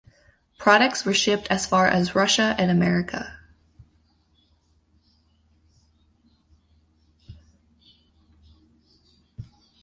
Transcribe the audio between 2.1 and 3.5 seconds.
Russia and America.